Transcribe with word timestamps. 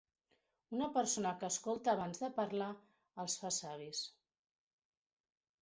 Una 0.77 0.87
persona 0.95 1.33
que 1.43 1.49
escolta 1.55 1.93
abans 1.93 2.23
de 2.25 2.31
parlar 2.39 2.71
els 3.25 3.39
fa 3.43 3.55
savis. 3.61 4.03